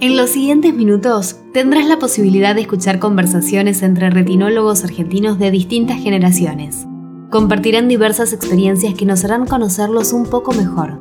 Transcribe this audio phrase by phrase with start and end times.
[0.00, 6.00] En los siguientes minutos tendrás la posibilidad de escuchar conversaciones entre retinólogos argentinos de distintas
[6.00, 6.86] generaciones.
[7.30, 11.00] Compartirán diversas experiencias que nos harán conocerlos un poco mejor.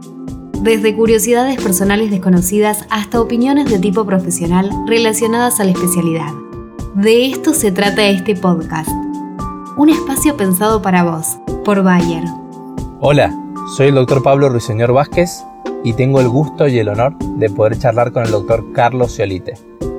[0.63, 6.33] Desde curiosidades personales desconocidas hasta opiniones de tipo profesional relacionadas a la especialidad.
[6.95, 8.89] De esto se trata este podcast.
[9.77, 12.23] Un espacio pensado para vos, por Bayer.
[12.99, 13.31] Hola,
[13.75, 15.43] soy el doctor Pablo Ruiseñor Vázquez
[15.83, 19.53] y tengo el gusto y el honor de poder charlar con el doctor Carlos Ciolite.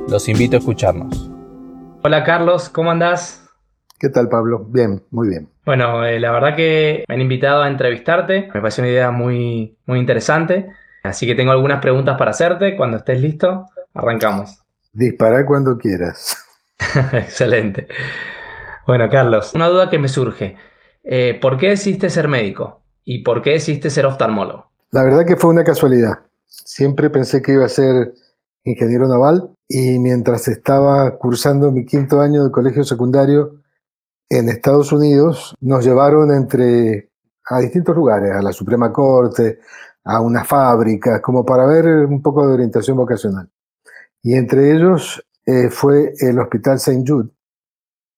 [0.08, 1.30] Los invito a escucharnos.
[2.02, 3.48] Hola Carlos, ¿cómo andás?
[3.98, 4.64] ¿Qué tal Pablo?
[4.68, 5.48] Bien, muy bien.
[5.64, 9.76] Bueno, eh, la verdad que me han invitado a entrevistarte, me parece una idea muy,
[9.86, 10.70] muy interesante,
[11.02, 12.76] así que tengo algunas preguntas para hacerte.
[12.76, 14.62] Cuando estés listo, arrancamos.
[14.92, 16.36] Dispara cuando quieras.
[17.12, 17.88] Excelente.
[18.86, 20.56] Bueno, Carlos, una duda que me surge.
[21.02, 22.82] Eh, ¿Por qué decidiste ser médico?
[23.04, 24.67] ¿Y por qué decidiste ser oftalmólogo?
[24.90, 26.20] La verdad que fue una casualidad.
[26.46, 28.14] Siempre pensé que iba a ser
[28.64, 33.60] ingeniero naval y mientras estaba cursando mi quinto año de colegio secundario
[34.30, 37.10] en Estados Unidos, nos llevaron entre
[37.50, 39.58] a distintos lugares, a la Suprema Corte,
[40.04, 43.50] a una fábrica, como para ver un poco de orientación vocacional.
[44.22, 47.04] Y entre ellos eh, fue el Hospital St.
[47.06, 47.30] Jude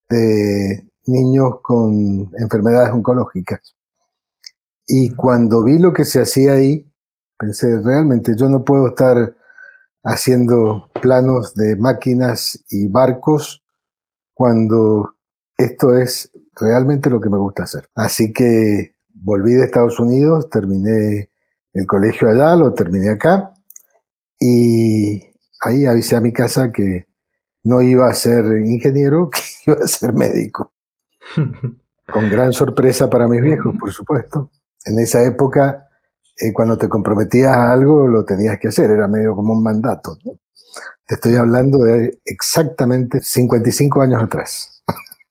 [0.09, 3.75] de niños con enfermedades oncológicas.
[4.93, 6.85] Y cuando vi lo que se hacía ahí,
[7.39, 9.37] pensé, realmente yo no puedo estar
[10.03, 13.63] haciendo planos de máquinas y barcos
[14.33, 15.15] cuando
[15.57, 17.87] esto es realmente lo que me gusta hacer.
[17.95, 21.29] Así que volví de Estados Unidos, terminé
[21.71, 23.53] el colegio allá, lo terminé acá
[24.37, 25.23] y
[25.61, 27.07] ahí avisé a mi casa que
[27.63, 29.39] no iba a ser ingeniero, que
[29.71, 30.73] iba a ser médico.
[32.11, 34.51] Con gran sorpresa para mis viejos, por supuesto
[34.85, 35.87] en esa época,
[36.37, 40.17] eh, cuando te comprometías a algo, lo tenías que hacer, era medio como un mandato.
[41.05, 44.83] Te estoy hablando de exactamente 55 años atrás.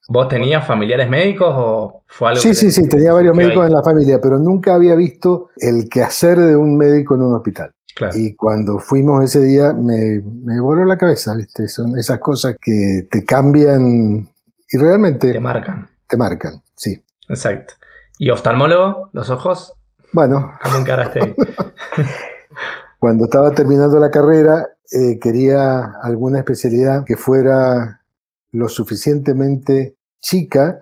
[0.09, 2.41] ¿Vos tenías familiares médicos o fue algo?
[2.41, 6.37] Sí, sí, sí, tenía varios médicos en la familia, pero nunca había visto el quehacer
[6.39, 7.73] de un médico en un hospital.
[8.15, 11.69] Y cuando fuimos ese día me, me voló la cabeza, ¿viste?
[11.69, 14.29] Son esas cosas que te cambian
[14.71, 15.33] y realmente...
[15.33, 15.89] Te marcan.
[16.09, 17.03] Te marcan, sí.
[17.29, 17.75] Exacto.
[18.23, 19.09] ¿Y oftalmólogo?
[19.15, 19.73] ¿Los ojos?
[20.13, 20.53] Bueno.
[20.63, 21.35] ¿Cómo encaraste?
[22.99, 28.03] Cuando estaba terminando la carrera, eh, quería alguna especialidad que fuera
[28.53, 30.81] lo suficientemente chica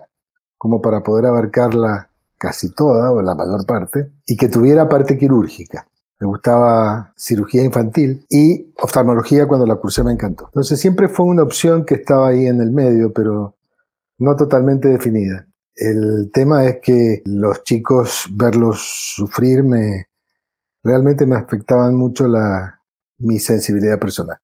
[0.57, 5.87] como para poder abarcarla casi toda o la mayor parte, y que tuviera parte quirúrgica.
[6.19, 10.47] Me gustaba cirugía infantil y oftalmología cuando la cursé me encantó.
[10.47, 13.55] Entonces siempre fue una opción que estaba ahí en el medio, pero
[14.17, 15.45] no totalmente definida.
[15.79, 20.07] El tema es que los chicos, verlos sufrir, me,
[20.83, 22.81] realmente me afectaban mucho la,
[23.19, 24.37] mi sensibilidad personal.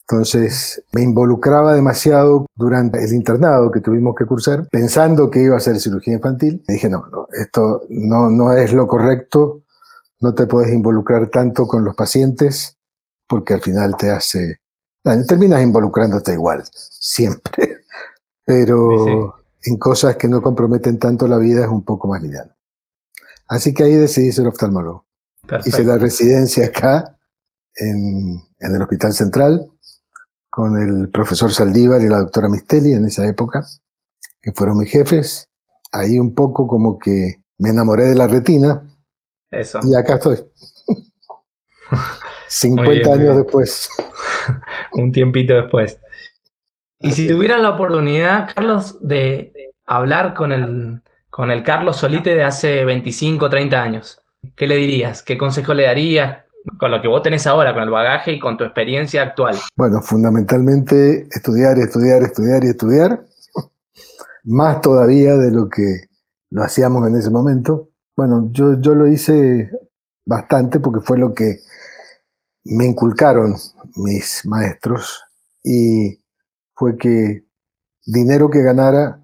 [0.00, 5.60] Entonces me involucraba demasiado durante el internado que tuvimos que cursar, pensando que iba a
[5.60, 6.62] ser cirugía infantil.
[6.68, 9.62] Y dije, no, no esto no, no es lo correcto,
[10.20, 12.78] no te puedes involucrar tanto con los pacientes
[13.28, 14.60] porque al final te hace...
[15.26, 17.78] terminas involucrándote igual, siempre.
[18.44, 22.52] Pero en cosas que no comprometen tanto la vida es un poco más liviano.
[23.48, 25.06] Así que ahí decidí ser oftalmólogo.
[25.64, 27.18] Hice la residencia acá,
[27.74, 29.68] en, en, el Hospital Central,
[30.48, 33.64] con el profesor Saldívar y la doctora Mistelli en esa época,
[34.40, 35.48] que fueron mis jefes.
[35.90, 38.82] Ahí un poco como que me enamoré de la retina.
[39.50, 39.80] Eso.
[39.82, 40.38] Y acá estoy.
[42.48, 43.88] 50 años después.
[44.92, 45.98] un tiempito después.
[47.00, 49.51] Y si tuvieran la oportunidad, Carlos, de
[49.86, 54.22] hablar con el, con el Carlos Solite de hace 25, 30 años,
[54.56, 55.22] ¿qué le dirías?
[55.22, 56.44] ¿Qué consejo le darías
[56.78, 59.56] con lo que vos tenés ahora, con el bagaje y con tu experiencia actual?
[59.76, 63.24] Bueno, fundamentalmente estudiar, estudiar, estudiar y estudiar.
[64.44, 66.08] Más todavía de lo que
[66.50, 67.90] lo hacíamos en ese momento.
[68.16, 69.70] Bueno, yo, yo lo hice
[70.24, 71.58] bastante porque fue lo que
[72.64, 73.56] me inculcaron
[73.96, 75.24] mis maestros
[75.64, 76.20] y
[76.74, 77.44] fue que
[78.04, 79.21] dinero que ganara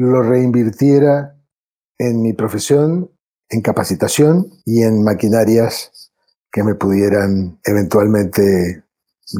[0.00, 1.36] lo reinvirtiera
[1.98, 3.10] en mi profesión,
[3.48, 6.10] en capacitación y en maquinarias
[6.50, 8.84] que me pudieran eventualmente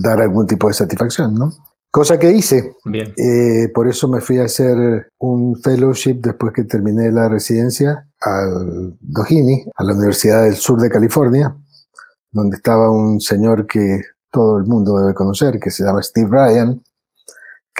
[0.02, 1.52] dar algún tipo de satisfacción, ¿no?
[1.90, 2.76] Cosa que hice.
[2.84, 3.12] Bien.
[3.16, 8.96] Eh, por eso me fui a hacer un fellowship después que terminé la residencia al
[9.00, 11.56] Doheny, a la Universidad del Sur de California,
[12.30, 16.80] donde estaba un señor que todo el mundo debe conocer, que se llama Steve Ryan,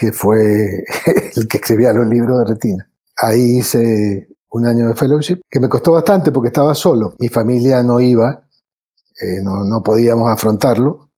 [0.01, 0.83] que fue
[1.37, 2.91] el que escribía los libros de retina.
[3.19, 7.15] Ahí hice un año de fellowship, que me costó bastante porque estaba solo.
[7.19, 8.43] Mi familia no iba,
[9.21, 11.11] eh, no, no podíamos afrontarlo.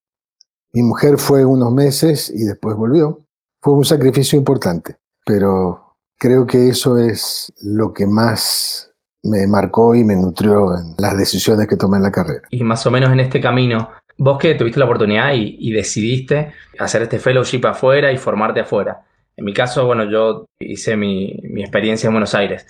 [0.72, 3.24] Mi mujer fue unos meses y después volvió.
[3.60, 8.92] Fue un sacrificio importante, pero creo que eso es lo que más
[9.22, 12.42] me marcó y me nutrió en las decisiones que tomé en la carrera.
[12.50, 13.90] Y más o menos en este camino,
[14.22, 19.02] vos que tuviste la oportunidad y, decidiste hacer este fellowship afuera y formarte afuera.
[19.36, 22.64] En mi caso, bueno, yo hice mi, experiencia en Buenos Aires.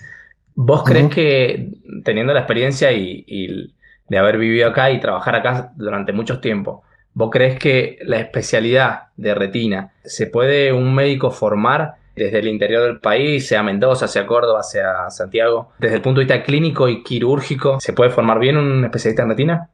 [0.55, 1.69] ¿Vos crees que
[2.03, 3.71] teniendo la experiencia y,
[4.09, 6.83] de haber vivido acá y trabajar acá durante mucho tiempo,
[7.13, 12.83] ¿vos crees que la especialidad de retina se puede un médico formar desde el interior
[12.83, 17.03] del país, sea Mendoza, sea Córdoba, sea Santiago, desde el punto de vista clínico y
[17.03, 19.69] quirúrgico, ¿se puede formar bien un especialista en retina?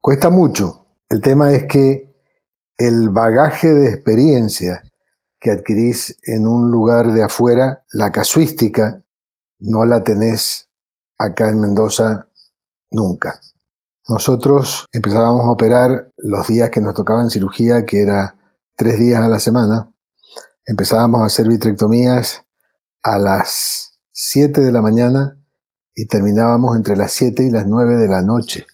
[0.00, 0.83] Cuesta mucho.
[1.14, 2.12] El tema es que
[2.76, 4.82] el bagaje de experiencia
[5.38, 9.00] que adquirís en un lugar de afuera, la casuística,
[9.60, 10.68] no la tenés
[11.16, 12.26] acá en Mendoza
[12.90, 13.38] nunca.
[14.08, 18.34] Nosotros empezábamos a operar los días que nos tocaban cirugía, que era
[18.74, 19.88] tres días a la semana,
[20.66, 22.42] Empezábamos a hacer vitrectomías
[23.04, 25.38] a las 7 de la mañana
[25.94, 28.66] y terminábamos entre las 7 y las 9 de la noche,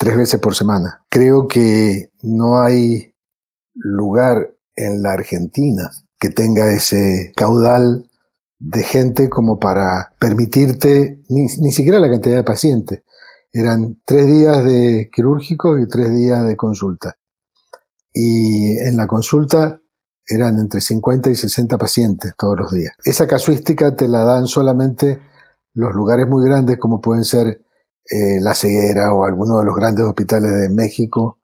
[0.00, 1.04] tres veces por semana.
[1.10, 3.14] Creo que no hay
[3.74, 8.08] lugar en la Argentina que tenga ese caudal
[8.58, 13.02] de gente como para permitirte ni, ni siquiera la cantidad de pacientes.
[13.52, 17.18] Eran tres días de quirúrgico y tres días de consulta.
[18.14, 19.82] Y en la consulta
[20.26, 22.94] eran entre 50 y 60 pacientes todos los días.
[23.04, 25.20] Esa casuística te la dan solamente
[25.74, 27.60] los lugares muy grandes como pueden ser
[28.08, 31.38] eh, La Ceguera o algunos de los grandes hospitales de México.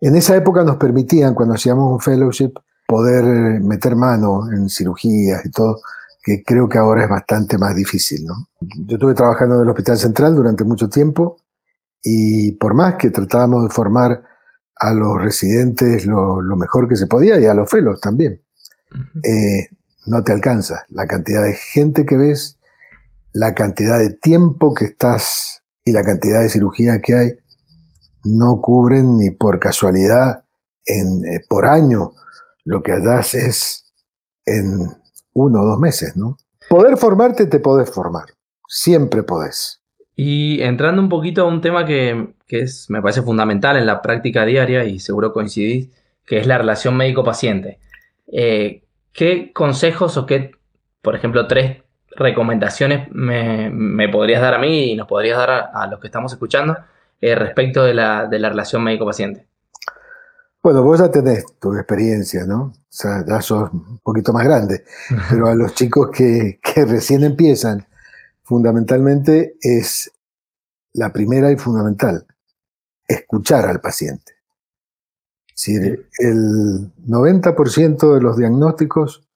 [0.00, 2.52] En esa época nos permitían, cuando hacíamos un fellowship,
[2.86, 5.80] poder meter mano en cirugías y todo,
[6.22, 8.24] que creo que ahora es bastante más difícil.
[8.26, 8.48] ¿no?
[8.60, 11.36] Yo estuve trabajando en el Hospital Central durante mucho tiempo
[12.02, 14.22] y por más que tratábamos de formar
[14.76, 18.42] a los residentes lo, mejor que se podía y a los felos también.
[19.22, 19.68] Eh,
[20.06, 22.58] no te alcanza la cantidad de gente que ves,
[23.32, 27.30] la cantidad de tiempo que estás y la cantidad de cirugía que hay,
[28.24, 30.44] no cubren ni por casualidad
[30.84, 32.12] en, eh, por año
[32.64, 33.92] lo que hagas es
[34.44, 34.88] en
[35.32, 36.36] uno o dos meses, ¿no?
[36.68, 38.26] Poder formarte, te podés formar.
[38.68, 39.82] Siempre podés.
[40.14, 44.44] Y entrando un poquito a un tema que, es, me parece fundamental en la práctica
[44.44, 45.88] diaria y seguro coincidís,
[46.26, 47.80] que es la relación médico-paciente.
[48.30, 50.52] Eh, ¿Qué consejos o qué,
[51.02, 51.82] por ejemplo, tres
[52.16, 56.76] recomendaciones me, podrías dar a mí y nos podrías dar a, los que estamos escuchando
[57.20, 59.46] eh, respecto de la, relación médico-paciente?
[60.62, 62.64] Bueno, vos ya tenés tu experiencia, ¿no?
[62.64, 64.84] O sea, ya sos un poquito más grande,
[65.30, 67.86] pero a los chicos que, que recién empiezan
[68.42, 70.10] fundamentalmente es
[70.92, 72.26] la primera y fundamental,
[73.06, 74.34] escuchar al paciente.
[75.54, 79.28] Si el 90% de los diagnósticos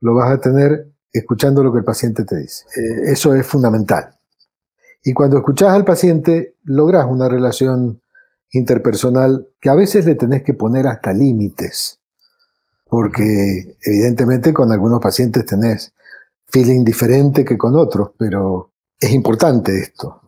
[0.00, 2.64] lo vas a tener escuchando lo que el paciente te dice.
[2.76, 4.16] Eh, eso es fundamental.
[5.04, 8.00] Y cuando escuchas al paciente, logras una relación
[8.52, 11.98] interpersonal que a veces le tenés que poner hasta límites,
[12.88, 15.92] porque evidentemente con algunos pacientes tenés
[16.46, 20.20] feeling diferente que con otros, pero es importante esto.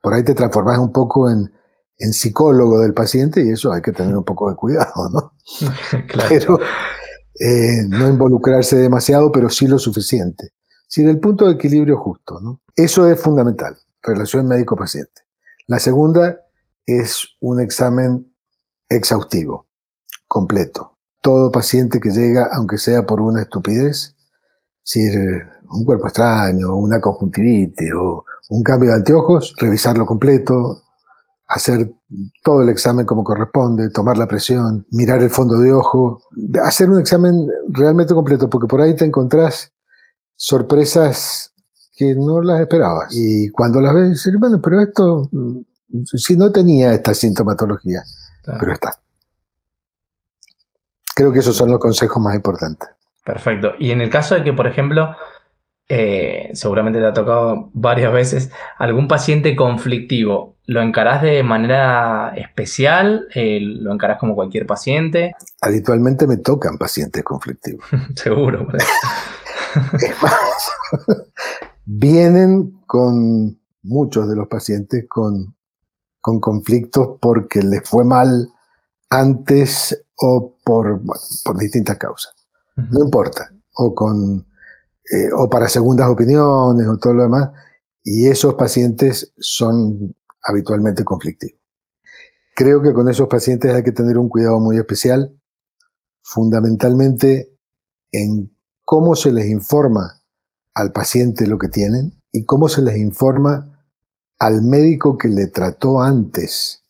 [0.00, 1.52] por ahí te transformas un poco en,
[1.98, 5.32] psicólogo del paciente y eso hay que tener un poco de cuidado, ¿no?
[6.08, 6.28] claro.
[6.28, 6.58] Pero
[7.38, 10.52] eh, no involucrarse demasiado, pero sí lo suficiente.
[10.88, 12.60] Si el punto de equilibrio justo.
[12.74, 15.22] Eso es fundamental, relación médico-paciente.
[15.66, 16.38] La segunda
[16.86, 18.32] es un examen
[18.88, 19.66] exhaustivo,
[20.28, 20.96] completo.
[21.20, 24.14] Todo paciente que llega, aunque sea por una estupidez,
[24.82, 30.84] si un cuerpo extraño, una conjuntivitis o un cambio de anteojos, revisarlo completo,
[31.48, 31.92] hacer
[32.42, 36.22] todo el examen como corresponde, tomar la presión, mirar el fondo de ojo,
[36.62, 39.72] hacer un examen realmente completo, porque por ahí te encontrás
[40.34, 41.52] sorpresas
[41.96, 43.08] que no las esperabas.
[43.12, 45.30] Y cuando las ves, dices, bueno, pero esto,
[46.04, 48.02] si no tenía esta sintomatología,
[48.44, 48.98] pero está.
[51.14, 52.88] Creo que esos son los consejos más importantes.
[53.24, 53.72] Perfecto.
[53.78, 55.16] Y en el caso de que, por ejemplo,
[55.88, 63.28] eh, seguramente te ha tocado varias veces, algún paciente conflictivo, ¿lo encarás de manera especial?
[63.34, 65.34] Eh, ¿Lo encarás como cualquier paciente?
[65.60, 67.84] Habitualmente me tocan pacientes conflictivos.
[68.16, 68.66] Seguro.
[68.74, 70.70] es más,
[71.84, 75.54] vienen con muchos de los pacientes con,
[76.20, 78.48] con conflictos porque les fue mal
[79.10, 81.00] antes o por,
[81.44, 82.36] por distintas causas
[82.76, 84.45] no importa, o, con,
[85.10, 87.50] eh, o para segundas opiniones o todo lo demás,
[88.02, 91.60] y esos pacientes son habitualmente conflictivos.
[92.54, 95.36] Creo que con esos pacientes hay que tener un cuidado muy especial
[96.22, 97.56] fundamentalmente
[98.10, 100.22] en cómo se les informa
[100.74, 103.84] al paciente lo que tienen y cómo se les informa
[104.38, 106.82] al médico que le trató antes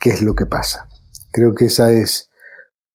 [0.00, 0.88] qué es lo que pasa.
[1.32, 2.30] Creo que esa es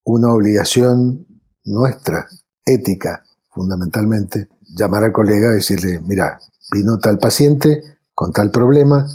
[0.04, 1.26] una obligación
[1.64, 2.28] nuestra,
[2.64, 6.38] ética, fundamentalmente, llamar al colega y decirle, mira,
[6.72, 9.06] vino tal paciente con tal problema,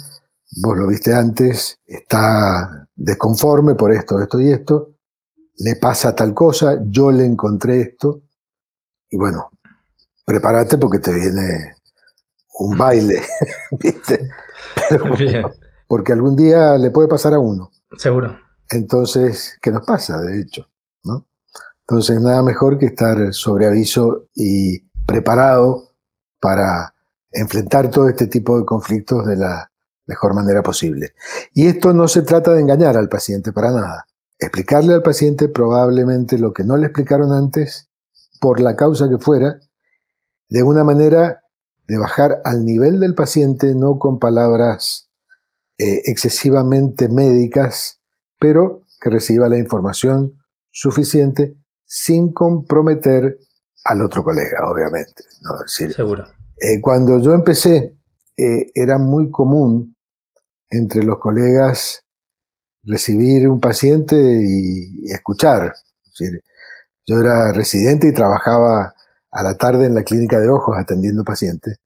[0.61, 4.95] vos lo viste antes, está desconforme por esto, esto y esto,
[5.57, 8.21] le pasa tal cosa, yo le encontré esto,
[9.09, 9.51] y bueno,
[10.25, 11.75] prepárate porque te viene
[12.59, 13.21] un baile,
[13.71, 14.29] ¿viste?
[15.87, 17.71] porque algún día le puede pasar a uno.
[17.97, 18.37] Seguro.
[18.69, 20.69] Entonces, ¿qué nos pasa, de hecho?
[21.03, 21.25] ¿no?
[21.89, 25.95] Entonces, nada mejor que estar sobre aviso y preparado
[26.39, 26.93] para
[27.31, 29.71] enfrentar todo este tipo de conflictos de la
[30.05, 31.13] mejor manera posible.
[31.51, 34.05] Y esto no se trata de engañar al paciente para nada.
[34.37, 37.89] Explicarle al paciente probablemente lo que no le explicaron antes,
[38.39, 39.59] por la causa que fuera,
[40.47, 41.41] de una manera
[41.87, 45.09] de bajar al nivel del paciente, no con palabras
[45.79, 47.99] eh, excesivamente médicas,
[48.39, 50.35] pero que reciba la información
[50.69, 51.55] suficiente
[51.91, 53.39] sin comprometer
[53.85, 55.23] al otro colega, obviamente.
[55.41, 55.51] ¿no?
[55.65, 56.23] Seguro.
[56.55, 57.95] Eh, cuando yo empecé,
[58.37, 59.95] eh, era muy común
[60.69, 62.05] entre los colegas
[62.83, 65.73] recibir un paciente y, escuchar.
[67.07, 68.93] yo era residente y trabajaba
[69.31, 71.79] a la tarde en la clínica de ojos atendiendo pacientes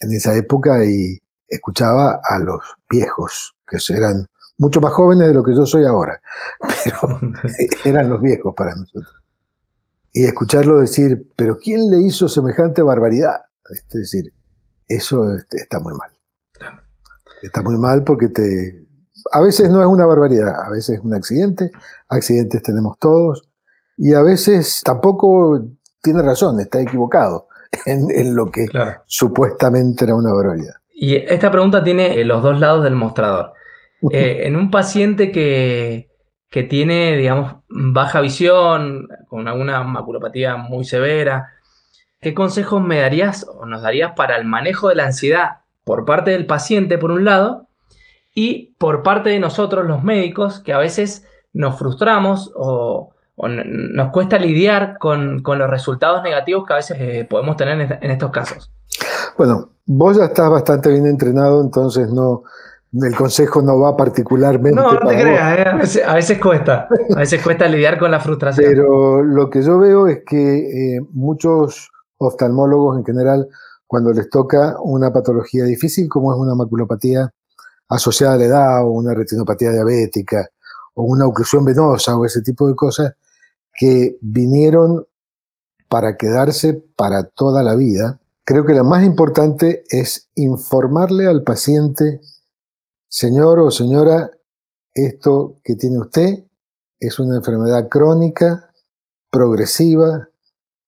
[0.00, 1.18] en esa época y
[1.48, 6.20] escuchaba a los viejos, que eran mucho más jóvenes de lo que yo soy ahora,
[6.84, 7.20] pero
[7.84, 9.26] eran los viejos para nosotros
[10.16, 13.36] y escucharlo decir, pero ¿quién le hizo semejante barbaridad?
[13.68, 14.32] Es decir,
[14.88, 16.10] eso este, está muy mal.
[17.42, 18.86] Está muy mal porque te...
[19.30, 21.70] A veces no es una barbaridad, a veces es un accidente,
[22.08, 23.46] accidentes tenemos todos,
[23.98, 25.62] y a veces tampoco
[26.02, 27.48] tiene razón, está equivocado
[27.84, 28.68] en, lo que
[29.04, 30.76] supuestamente era una barbaridad.
[30.94, 33.52] Y esta pregunta tiene los dos lados del mostrador.
[34.10, 36.08] Eh, en un paciente que,
[36.50, 41.52] que tiene, digamos, baja visión, con alguna maculopatía muy severa,
[42.20, 45.48] ¿qué consejos me darías o nos darías para el manejo de la ansiedad
[45.84, 47.68] por parte del paciente, por un lado,
[48.34, 54.38] y por parte de nosotros, los médicos, que a veces nos frustramos o, nos cuesta
[54.38, 58.72] lidiar con, los resultados negativos que a veces eh, podemos tener en estos casos?
[59.36, 62.42] Bueno, vos ya estás bastante bien entrenado, entonces no,
[63.04, 64.80] el consejo no va particularmente.
[64.80, 68.66] No, no te creas, eh, a, veces, cuesta, a veces cuesta lidiar con la frustración.
[68.68, 73.48] Pero lo que yo veo es que eh, muchos oftalmólogos en general,
[73.86, 77.32] cuando les toca una patología difícil como es una maculopatía
[77.88, 80.48] asociada a la edad o una retinopatía diabética
[80.94, 83.14] o una oclusión venosa o ese tipo de cosas
[83.74, 85.06] que vinieron
[85.88, 92.20] para quedarse para toda la vida, creo que lo más importante es informarle al paciente
[93.08, 94.30] Señor o señora,
[94.92, 96.44] esto que tiene usted
[96.98, 98.72] es una enfermedad crónica,
[99.30, 100.28] progresiva,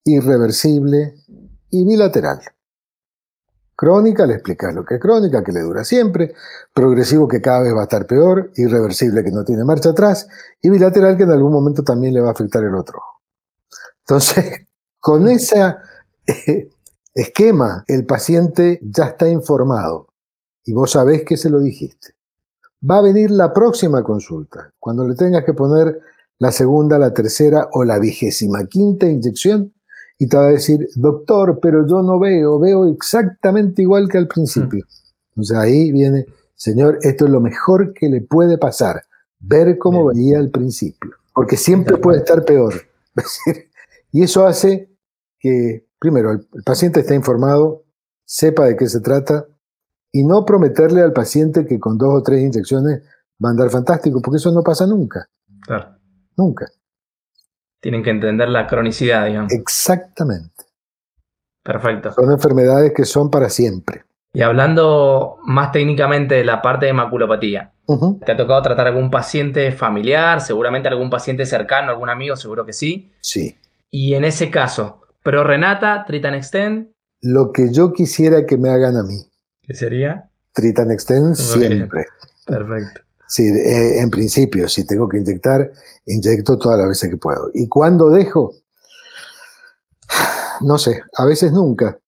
[0.04, 1.14] irreversible
[1.70, 2.40] y bilateral.
[3.76, 6.34] Crónica, le explicas lo que es crónica, que le dura siempre,
[6.74, 10.26] progresivo que cada vez va a estar peor, irreversible que no tiene marcha atrás
[10.60, 13.00] y bilateral que en algún momento también le va a afectar el otro.
[14.00, 14.66] Entonces,
[14.98, 15.76] con ese
[16.26, 16.68] eh,
[17.14, 20.07] esquema, el paciente ya está informado
[20.68, 22.08] y vos sabés que se lo dijiste.
[22.88, 25.98] Va a venir la próxima consulta, cuando le tengas que poner
[26.38, 29.72] la segunda, la tercera o la vigésima quinta inyección
[30.18, 34.28] y te va a decir, doctor, pero yo no veo, veo exactamente igual que al
[34.28, 34.84] principio.
[34.84, 35.28] Mm.
[35.30, 39.04] Entonces ahí viene, señor, esto es lo mejor que le puede pasar,
[39.38, 42.74] ver cómo veía al principio, porque siempre puede estar peor.
[44.12, 44.90] y eso hace
[45.40, 47.84] que, primero, el paciente esté informado,
[48.26, 49.46] sepa de qué se trata,
[50.12, 53.02] y no prometerle al paciente que con dos o tres inyecciones
[53.44, 55.28] va a andar fantástico, porque eso no pasa nunca.
[55.62, 55.96] Claro.
[56.36, 56.66] Nunca.
[57.80, 59.52] Tienen que entender la cronicidad, digamos.
[59.52, 60.64] Exactamente.
[61.62, 62.12] Perfecto.
[62.12, 64.04] Son enfermedades que son para siempre.
[64.32, 67.72] Y hablando más técnicamente de la parte de maculopatía,
[68.24, 72.72] ¿te ha tocado tratar algún paciente familiar, seguramente algún paciente cercano, algún amigo, seguro que
[72.72, 73.12] sí?
[73.20, 73.56] Sí.
[73.90, 76.88] Y en ese caso, ¿Pro Renata, Tritan Extend?
[77.20, 79.27] Lo que yo quisiera que me hagan a mí.
[79.68, 80.30] ¿Qué sería?
[80.54, 82.06] Tritan Extend siempre.
[82.46, 83.02] Perfecto.
[83.28, 85.70] Sí, eh, en principio, si tengo que inyectar,
[86.06, 87.50] inyecto todas las veces que puedo.
[87.52, 88.54] ¿Y cuándo dejo?
[90.62, 91.98] No sé, a veces nunca.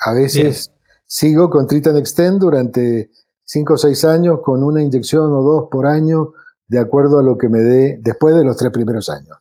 [0.00, 0.72] A veces
[1.06, 3.12] sigo con Tritan Extend durante
[3.44, 6.32] 5 o 6 años con una inyección o dos por año,
[6.66, 9.38] de acuerdo a lo que me dé después de los tres primeros años.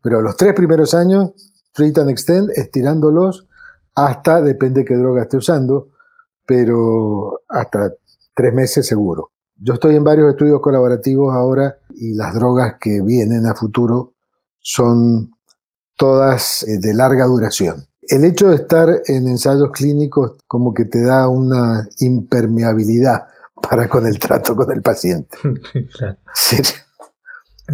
[0.00, 1.32] Pero los tres primeros años,
[1.72, 3.48] treat and extend, estirándolos
[3.94, 5.90] hasta, depende qué droga esté usando,
[6.46, 7.92] pero hasta
[8.34, 9.32] tres meses seguro.
[9.58, 14.14] Yo estoy en varios estudios colaborativos ahora y las drogas que vienen a futuro
[14.60, 15.32] son
[15.96, 17.86] todas eh, de larga duración.
[18.02, 23.26] El hecho de estar en ensayos clínicos como que te da una impermeabilidad
[23.68, 25.36] para con el trato con el paciente.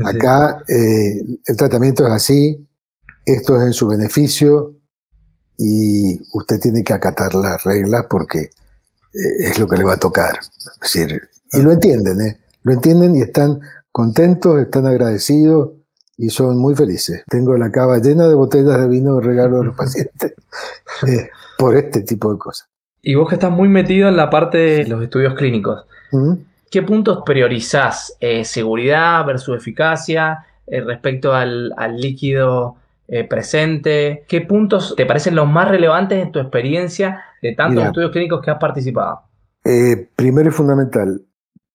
[0.04, 2.66] Acá eh, el tratamiento es así,
[3.26, 4.76] esto es en su beneficio
[5.58, 8.50] y usted tiene que acatar las reglas porque
[9.12, 10.38] es lo que le va a tocar.
[10.80, 11.20] decir,
[11.52, 12.40] y lo entienden, ¿eh?
[12.62, 15.70] lo entienden y están contentos, están agradecidos
[16.16, 17.24] y son muy felices.
[17.28, 20.34] Tengo la cava llena de botellas de vino de regalo a los pacientes
[21.06, 22.68] eh, por este tipo de cosas.
[23.02, 25.84] Y vos que estás muy metido en la parte de los estudios clínicos,
[26.70, 28.16] ¿qué puntos priorizás?
[28.20, 32.76] Eh, ¿Seguridad versus eficacia eh, respecto al, líquido
[33.28, 34.24] presente?
[34.28, 38.50] ¿Qué puntos te parecen los más relevantes en tu experiencia de tantos estudios clínicos que
[38.50, 39.22] has participado?
[40.16, 41.24] primero y fundamental,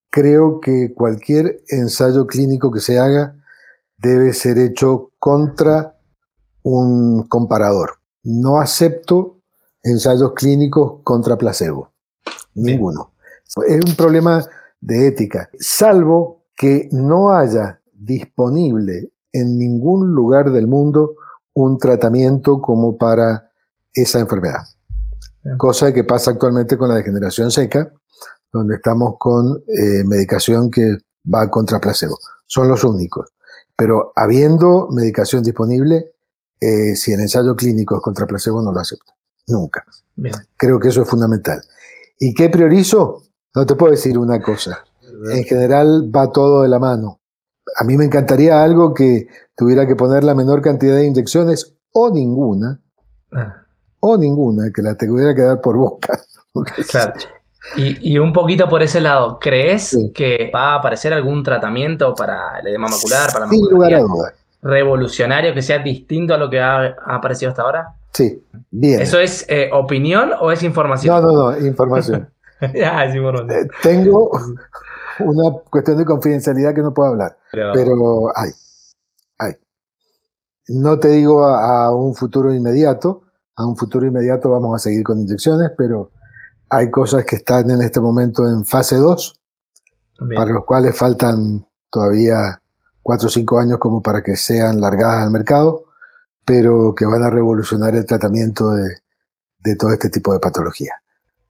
[0.09, 3.35] creo que cualquier ensayo clínico que se haga
[3.97, 5.95] debe ser hecho contra
[6.63, 7.99] un comparador.
[8.23, 9.39] No acepto
[9.83, 11.91] ensayos clínicos contra placebo.
[12.55, 13.13] Ninguno.
[13.67, 14.43] Es un problema
[14.81, 15.49] de ética.
[15.59, 21.15] Salvo que no haya disponible en ningún lugar del mundo
[21.57, 23.49] un tratamiento como para
[23.91, 24.61] esa enfermedad.
[25.57, 27.91] Cosa que pasa actualmente con la degeneración seca,
[28.53, 30.97] donde estamos con eh, medicación que
[31.33, 32.19] va contra placebo.
[32.45, 33.33] Son los únicos.
[33.75, 36.13] Pero habiendo medicación disponible,
[36.59, 39.13] eh, si el ensayo clínico es contra placebo, no lo acepto.
[39.47, 39.83] Nunca.
[40.57, 41.59] Creo que eso es fundamental.
[42.19, 43.23] ¿Y qué priorizo?
[43.55, 44.83] No te puedo decir una cosa.
[45.33, 47.19] En general va todo de la mano.
[47.77, 52.11] A mí me encantaría algo que tuviera que poner la menor cantidad de inyecciones o
[52.11, 52.79] ninguna,
[53.33, 53.63] ah.
[53.99, 56.19] o ninguna, que la tuviera que dar por boca.
[56.89, 57.13] Claro.
[57.75, 62.67] Y, un poquito por ese lado, ¿crees que va a aparecer algún tratamiento para el
[62.67, 64.33] edema macular, para la Sin lugar a dudas.
[64.63, 67.93] revolucionario que sea distinto a lo que ha, aparecido hasta ahora?
[68.13, 68.41] Sí,
[68.71, 69.01] bien.
[69.01, 71.21] ¿Eso es eh, opinión o es información?
[71.21, 72.27] No, no, no, información.
[72.61, 73.51] es información.
[73.51, 74.31] Eh, tengo
[75.19, 78.49] una cuestión de confidencialidad que no puedo hablar, pero, hay.
[80.69, 83.23] No te digo a un futuro inmediato,
[83.55, 86.11] a un futuro inmediato vamos a seguir con inyecciones, pero
[86.69, 89.39] hay cosas que están en este momento en fase 2,
[90.35, 92.61] para los cuales faltan todavía
[93.01, 95.85] 4 o 5 años como para que sean largadas al mercado,
[96.45, 100.93] pero que van a revolucionar el tratamiento de, todo este tipo de patología.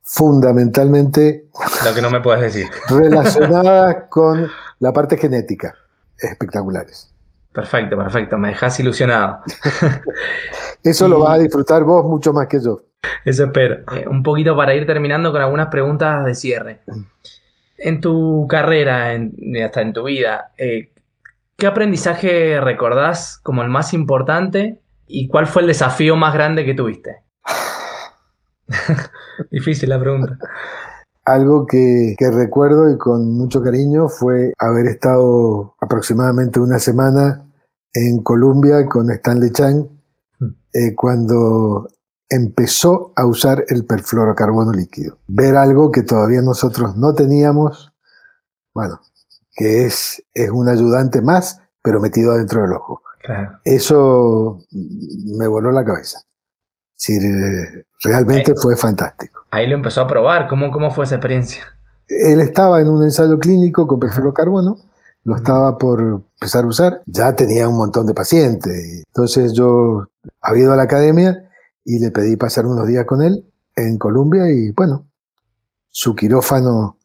[0.02, 1.50] Fundamentalmente...
[1.84, 2.68] Lo que no me puedes decir.
[2.90, 4.48] Relacionadas con
[4.80, 5.76] la parte genética.
[6.18, 7.14] Espectaculares.
[7.58, 8.38] Perfecto, perfecto.
[8.38, 9.40] Me dejas ilusionado.
[10.84, 12.84] Eso lo vas a disfrutar vos mucho más que yo.
[13.26, 13.78] Eso espero.
[13.96, 16.82] Eh, un poquito para ir terminando con algunas preguntas de cierre.
[17.80, 19.08] En tu carrera,
[19.66, 20.92] hasta en tu vida, eh,
[21.56, 26.76] ¿qué aprendizaje recordás como el más importante y cuál fue el desafío más grande que
[26.76, 27.24] tuviste?
[29.50, 30.38] Difícil la pregunta.
[31.26, 37.47] Algo que, que, recuerdo y con mucho cariño fue haber estado aproximadamente una semana
[37.98, 39.88] en Colombia con Stanley Chang
[40.40, 40.46] hmm.
[40.74, 41.90] eh, cuando
[42.30, 45.18] empezó a usar el perfluorocarbono líquido.
[45.28, 47.94] Ver algo que todavía nosotros no teníamos,
[48.74, 49.00] bueno,
[49.56, 53.02] que es, es un ayudante más, pero metido adentro del ojo.
[53.66, 56.20] Eso me voló la cabeza.
[56.96, 57.20] Sí,
[58.04, 59.42] realmente fue fantástico.
[59.52, 60.48] Ahí lo empezó a probar.
[60.48, 61.64] ¿Cómo, ¿Cómo fue esa experiencia?
[62.08, 64.78] Él estaba en un ensayo clínico con perfluorocarbono,
[65.28, 69.04] lo estaba por empezar a usar, ya tenía un montón de pacientes.
[69.08, 70.08] Entonces yo
[70.40, 71.50] había ido a la academia
[71.84, 75.06] y le pedí pasar unos días con él en Colombia y bueno,
[75.90, 76.98] su quirófano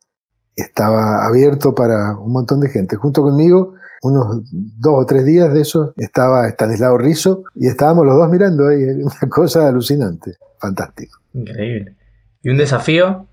[0.54, 2.94] estaba abierto para un montón de gente.
[2.94, 8.16] Junto conmigo, unos dos o tres días de eso, estaba Stanislao Rizzo y estábamos los
[8.16, 11.18] dos mirando ahí, una cosa alucinante, fantástico.
[11.34, 11.96] Increíble.
[12.40, 13.26] ¿Y un desafío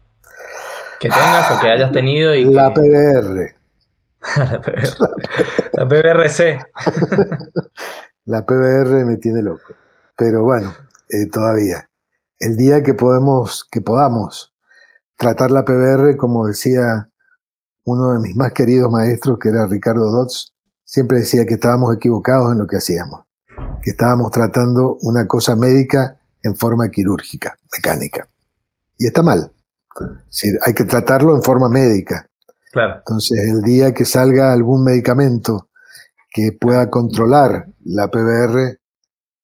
[1.00, 2.34] que tengas o que hayas tenido?
[2.34, 3.59] Y la PBR.
[4.38, 4.98] la PBR.
[5.74, 6.68] La PBRC.
[8.26, 9.74] la PBR me tiene loco.
[10.18, 10.74] Pero bueno,
[11.10, 11.90] eh, todavía.
[12.40, 14.54] El día que, podemos, que podamos
[15.18, 17.10] tratar la PBR, como decía
[17.86, 20.54] uno de mis más queridos maestros, que era Ricardo Dodds,
[20.86, 23.26] siempre decía que estábamos equivocados en lo que hacíamos,
[23.82, 28.28] que estábamos tratando una cosa médica en forma quirúrgica, mecánica.
[28.98, 29.52] Y está mal.
[30.66, 32.30] hay que tratarlo en forma médica.
[32.74, 35.70] Entonces, el día que salga algún medicamento
[36.32, 38.80] que pueda controlar la PBR.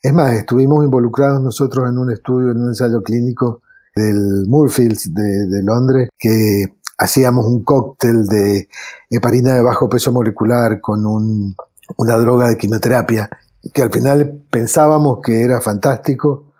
[0.01, 3.61] Es más, estuvimos involucrados nosotros en un estudio, en un ensayo clínico
[3.95, 6.65] del Moorfields de, de Londres, que
[6.97, 8.67] hacíamos un cóctel de
[9.09, 11.55] heparina de bajo peso molecular con un,
[11.97, 13.29] una droga de quimioterapia,
[13.73, 16.53] que al final pensábamos que era fantástico,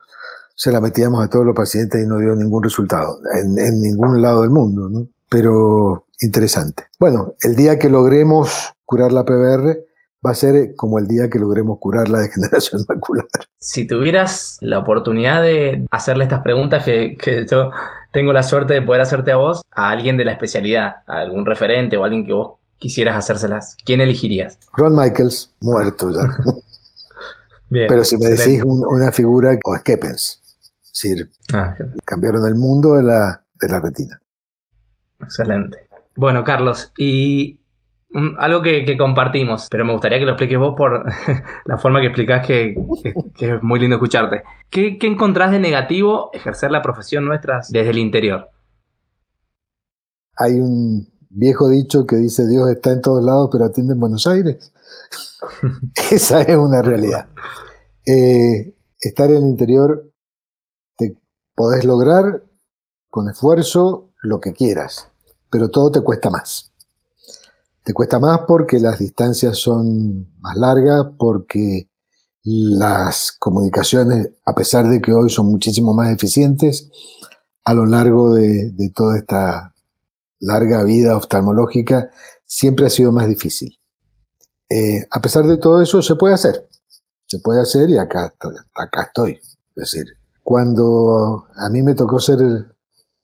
[0.56, 4.22] se la metíamos a todos los pacientes y no dio ningún resultado, en, en ningún
[4.22, 5.08] lado del mundo, ¿no?
[5.30, 6.86] pero interesante.
[7.00, 9.86] Bueno, el día que logremos curar la PBR,
[10.26, 13.28] va a ser como el día que logremos curar la degeneración macular.
[13.60, 17.72] Si tuvieras la oportunidad de hacerle estas preguntas que, que, yo
[18.12, 21.46] tengo la suerte de poder hacerte a vos, a alguien de la especialidad, a algún
[21.46, 24.60] referente o alguien que vos quisieras hacérselas, ¿quién elegirías?
[24.74, 26.22] Ron Michaels, muerto ya.
[27.70, 30.40] Bien, Pero si me decís un, una figura, o Skepens,
[30.84, 31.76] es decir, ah,
[32.06, 34.22] cambiaron el mundo de la, de la retina.
[35.20, 35.85] Excelente.
[36.16, 37.60] Bueno, Carlos, y
[38.38, 41.06] algo que, compartimos, pero me gustaría que lo expliques vos por
[41.66, 42.76] la forma que explicás que,
[43.40, 44.44] es muy lindo escucharte.
[44.70, 48.50] ¿Qué, ¿Qué, encontrás de negativo ejercer la profesión nuestra desde el interior?
[50.38, 54.28] Hay un viejo dicho que dice Dios está en todos lados pero atiende en Buenos
[54.28, 54.74] Aires.
[56.12, 57.28] Esa es una realidad.
[58.06, 60.12] Eh, estar en el interior
[60.98, 61.18] te
[61.56, 62.44] podés lograr
[63.10, 65.12] con esfuerzo lo que quieras,
[65.50, 66.72] pero todo te cuesta más.
[67.84, 71.88] Te cuesta más porque las distancias son más largas, porque
[72.44, 76.90] las comunicaciones, a pesar de que hoy son muchísimo más eficientes,
[77.64, 79.74] a lo largo de, toda esta
[80.40, 82.12] larga vida oftalmológica,
[82.46, 83.80] siempre ha sido más difícil.
[84.70, 86.68] Eh, a pesar de todo eso, se puede hacer.
[87.28, 88.34] Se puede hacer y acá,
[88.76, 89.40] acá estoy.
[89.76, 90.06] Es decir,
[90.44, 92.40] cuando a mí me tocó ser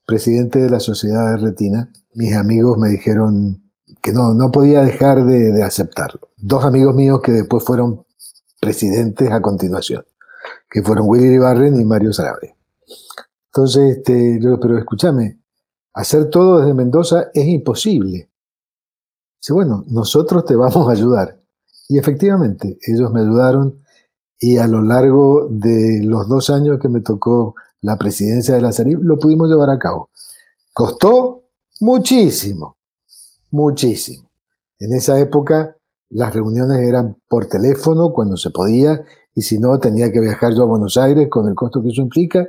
[0.08, 3.62] presidente de la Sociedad de Retina, mis amigos me dijeron,
[4.02, 6.30] que no, no podía dejar de, aceptarlo.
[6.38, 8.06] Dos amigos míos que después fueron
[8.60, 10.04] presidentes a continuación,
[10.70, 12.56] que fueron Willy Barren y Mario Sarabia.
[13.48, 15.40] Entonces, este, pero escúchame,
[15.94, 18.30] hacer todo desde Mendoza es imposible.
[19.40, 21.40] Dice, bueno, nosotros te vamos a ayudar.
[21.90, 23.84] Y efectivamente, ellos me ayudaron
[24.40, 28.72] y a lo largo de los dos años que me tocó la presidencia de la
[28.72, 30.10] SARIF, lo pudimos llevar a cabo.
[30.74, 31.41] Costó
[31.82, 32.78] muchísimo,
[33.52, 34.30] muchísimo.
[34.80, 35.76] En esa época
[36.10, 40.64] las reuniones eran por teléfono cuando se podía y si no tenía que viajar yo
[40.64, 42.48] a Buenos Aires con el costo que eso implica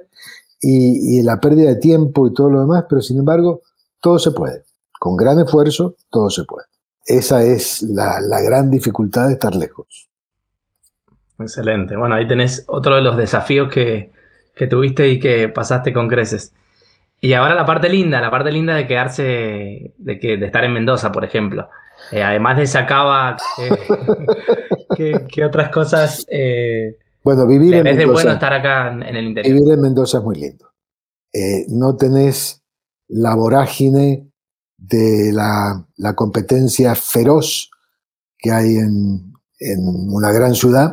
[0.60, 3.62] y, la pérdida de tiempo y todo lo demás, pero sin embargo
[4.00, 4.62] todo se puede.
[4.98, 6.66] Con gran esfuerzo todo se puede.
[7.04, 10.08] Esa es la, gran dificultad de estar lejos.
[11.38, 11.96] Excelente.
[11.96, 14.12] Bueno, ahí tenés otro de los desafíos que,
[14.54, 16.52] que tuviste y que pasaste con creces.
[17.24, 20.72] Y ahora la parte linda, la parte linda de quedarse, de, que, de estar en
[20.72, 21.68] Mendoza, por ejemplo.
[22.10, 23.36] Eh, además de Sacaba,
[24.96, 26.26] ¿qué, otras cosas?
[26.28, 27.90] Eh, bueno, vivir en Mendoza.
[27.92, 29.54] Es de bueno estar acá en, el interior.
[29.54, 30.66] Vivir en Mendoza es muy lindo.
[31.32, 32.60] Eh, no tenés
[33.06, 34.28] la vorágine
[34.76, 37.70] de la, la competencia feroz
[38.36, 39.78] que hay en, en
[40.12, 40.92] una gran ciudad.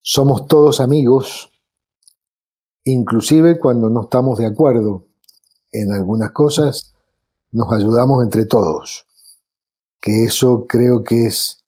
[0.00, 1.50] Somos todos amigos,
[2.84, 5.06] inclusive cuando no estamos de acuerdo
[5.80, 6.94] en algunas cosas,
[7.52, 9.06] nos ayudamos entre todos,
[10.00, 11.64] que eso creo que es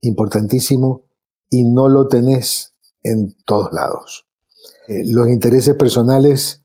[0.00, 1.02] importantísimo
[1.50, 4.26] y no lo tenés en todos lados.
[4.88, 6.62] Eh, los intereses personales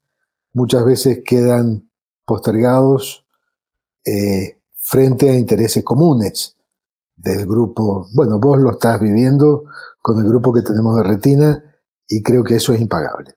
[0.54, 1.90] muchas veces quedan
[2.26, 3.26] postergados
[4.06, 6.56] eh, frente a intereses comunes
[7.16, 8.08] del grupo.
[8.14, 9.66] Bueno, vos lo estás viviendo
[10.02, 11.64] con el grupo que tenemos de retina
[12.08, 13.36] y creo que eso es impagable.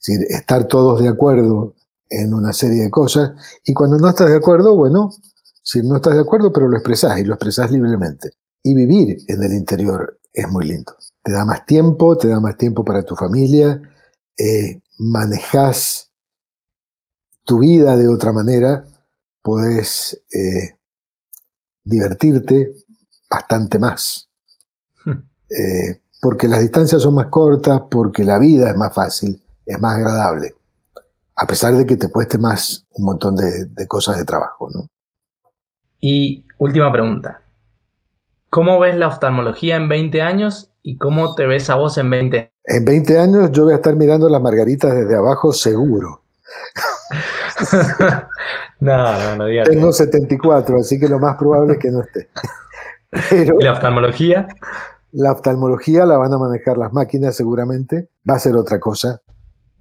[0.00, 1.74] Es decir, estar todos de acuerdo
[2.12, 3.32] en una serie de cosas.
[3.64, 5.10] Y cuando no estás de acuerdo, bueno,
[5.62, 8.30] si no estás de acuerdo, pero lo expresás y lo expresás libremente.
[8.62, 10.94] Y vivir en el interior es muy lindo.
[11.22, 13.80] Te da más tiempo, te da más tiempo para tu familia,
[14.36, 16.10] eh, manejas
[17.44, 18.84] tu vida de otra manera,
[19.40, 20.76] puedes eh,
[21.82, 22.74] divertirte
[23.30, 24.28] bastante más.
[25.04, 25.22] Hmm.
[25.48, 29.96] Eh, porque las distancias son más cortas, porque la vida es más fácil, es más
[29.96, 30.54] agradable
[31.42, 34.68] a pesar de que te cueste más un montón de, cosas de trabajo.
[34.72, 34.86] ¿no?
[35.98, 37.42] Y última pregunta.
[38.48, 42.52] ¿Cómo ves la oftalmología en 20 años y cómo te ves a vos en 20?
[42.64, 46.22] En 20 años yo voy a estar mirando las margaritas desde abajo seguro.
[48.80, 49.68] no, no, no digas.
[49.68, 52.28] Tengo 74, así que lo más probable es que no esté.
[53.58, 54.46] ¿Y la oftalmología?
[55.10, 58.10] La oftalmología la van a manejar las máquinas seguramente.
[58.28, 59.22] Va a ser otra cosa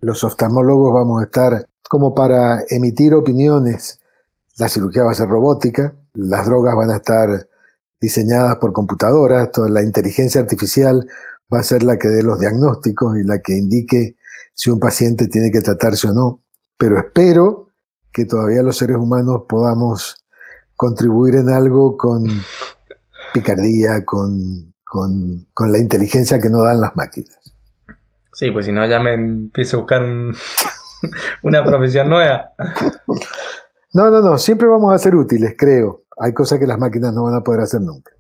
[0.02, 4.00] los oftalmólogos vamos a estar como para emitir opiniones.
[4.58, 7.48] La cirugía va a ser robótica, las drogas van a estar
[8.00, 11.08] diseñadas por computadoras, toda la inteligencia artificial
[11.54, 14.18] va a ser la que dé los diagnósticos y la que indique
[14.54, 16.42] si un paciente tiene que tratarse o no.
[16.78, 17.70] Pero espero
[18.12, 20.26] que todavía los seres humanos podamos
[20.76, 22.26] contribuir en algo con
[23.34, 27.38] picardía, con, con, con la inteligencia que no dan las máquinas.
[28.34, 30.04] Sí, pues si no ya me empiezo a buscar
[31.44, 32.52] una profesión nueva.
[33.94, 36.04] No, no, no, siempre vamos a ser útiles, creo.
[36.17, 38.13] Hay cosas que las máquinas no van a poder hacer nunca.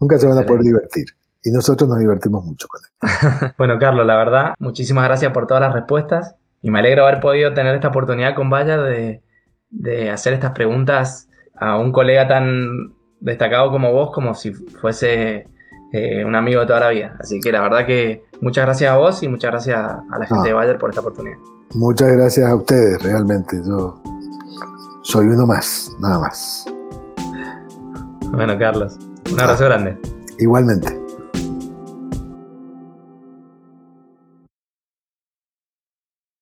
[0.00, 1.06] Nunca se van a poder divertir.
[1.42, 3.54] Y nosotros nos divertimos mucho con esto.
[3.58, 6.36] bueno, Carlos, la verdad, muchísimas gracias por todas las respuestas.
[6.62, 9.22] Y me alegro haber podido tener esta oportunidad con Vaya de,
[9.70, 15.48] de hacer estas preguntas a un colega tan destacado como vos, como si fuese
[15.92, 17.16] eh, un amigo de toda la vida.
[17.18, 20.48] Así que la verdad que muchas gracias a vos y muchas gracias a la gente
[20.48, 21.38] de Bayer por esta oportunidad.
[21.74, 23.60] Muchas gracias a ustedes, realmente.
[23.66, 24.00] Yo
[25.02, 26.64] soy uno más, nada más.
[28.30, 28.98] Bueno, Carlos,
[29.30, 29.98] un abrazo grande.
[30.38, 30.97] Igualmente.